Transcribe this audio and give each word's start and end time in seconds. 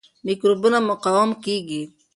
میکروبونه 0.25 0.79
مقاوم 0.89 1.31
کیږي. 1.43 1.81